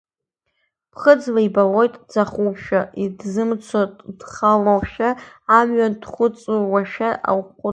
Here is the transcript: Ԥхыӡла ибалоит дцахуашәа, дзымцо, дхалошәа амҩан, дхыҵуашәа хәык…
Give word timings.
Ԥхыӡла 0.91 1.41
ибалоит 1.47 1.93
дцахуашәа, 2.01 2.81
дзымцо, 3.19 3.81
дхалошәа 4.19 5.09
амҩан, 5.57 5.93
дхыҵуашәа 6.01 7.09
хәык… 7.29 7.47